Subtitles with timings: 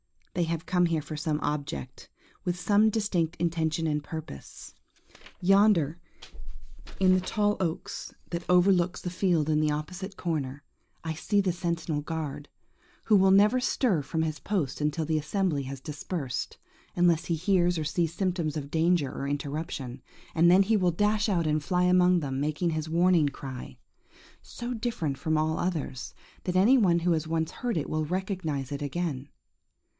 [0.33, 4.73] They have come here for some object,–with some distinct intention and purpose.
[5.41, 5.99] Yonder,
[6.99, 7.91] in the tall oak
[8.31, 10.63] that overlooks the field in the opposite corner,
[11.03, 12.49] I see the sentinel guard,
[13.05, 16.57] who will never stir from his post until the assembly has dispersed,
[16.95, 20.01] unless he hears or sees symptoms of danger or interruption,
[20.33, 23.77] and then he will dash out and fly among them, making his warning cry,
[24.41, 26.15] so different from all others,
[26.45, 29.27] that any one who has once heard it will recognize it again.